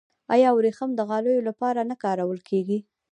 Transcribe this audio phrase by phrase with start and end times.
[0.33, 2.79] آیا وریښم د غالیو لپاره نه کارول کیږي؟